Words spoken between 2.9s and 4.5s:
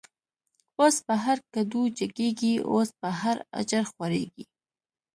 په هر”اجړ” خوریږی